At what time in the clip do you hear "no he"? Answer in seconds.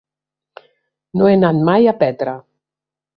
1.21-1.35